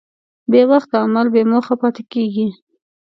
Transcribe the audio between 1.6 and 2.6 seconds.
پاتې کېږي.